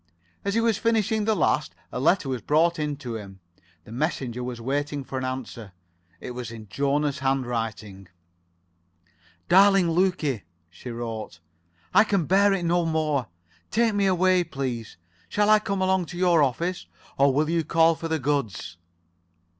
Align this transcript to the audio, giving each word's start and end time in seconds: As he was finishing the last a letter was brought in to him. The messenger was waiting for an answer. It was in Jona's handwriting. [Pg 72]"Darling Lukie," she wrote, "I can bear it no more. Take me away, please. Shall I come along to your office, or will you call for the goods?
As 0.43 0.55
he 0.55 0.59
was 0.61 0.79
finishing 0.79 1.25
the 1.25 1.35
last 1.35 1.75
a 1.91 1.99
letter 1.99 2.27
was 2.27 2.41
brought 2.41 2.79
in 2.79 2.95
to 2.95 3.17
him. 3.17 3.39
The 3.83 3.91
messenger 3.91 4.43
was 4.43 4.59
waiting 4.59 5.03
for 5.03 5.19
an 5.19 5.23
answer. 5.23 5.73
It 6.19 6.31
was 6.31 6.49
in 6.49 6.67
Jona's 6.69 7.19
handwriting. 7.19 8.05
[Pg 8.05 9.55
72]"Darling 9.61 9.89
Lukie," 9.91 10.41
she 10.71 10.89
wrote, 10.89 11.39
"I 11.93 12.03
can 12.03 12.25
bear 12.25 12.51
it 12.51 12.63
no 12.65 12.83
more. 12.83 13.27
Take 13.69 13.93
me 13.93 14.07
away, 14.07 14.43
please. 14.43 14.97
Shall 15.29 15.51
I 15.51 15.59
come 15.59 15.83
along 15.83 16.07
to 16.07 16.17
your 16.17 16.41
office, 16.41 16.87
or 17.19 17.31
will 17.31 17.47
you 17.51 17.63
call 17.63 17.93
for 17.93 18.07
the 18.07 18.17
goods? 18.17 18.77